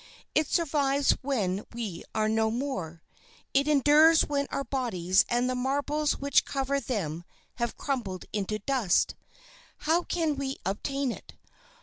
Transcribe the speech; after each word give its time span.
It 0.33 0.47
survives 0.47 1.15
when 1.21 1.63
we 1.73 2.03
are 2.15 2.27
no 2.27 2.49
more; 2.49 3.03
it 3.53 3.67
endures 3.67 4.23
when 4.25 4.47
our 4.49 4.63
bodies 4.63 5.23
and 5.29 5.47
the 5.47 5.53
marbles 5.53 6.17
which 6.17 6.43
cover 6.43 6.79
them 6.79 7.23
have 7.57 7.77
crumbled 7.77 8.25
into 8.33 8.57
dust. 8.57 9.13
How 9.81 10.01
can 10.01 10.37
we 10.37 10.57
obtain 10.65 11.11
it? 11.11 11.35